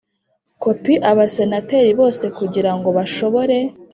[0.63, 3.57] Kopi abasenateri bose kugira ngo bashobore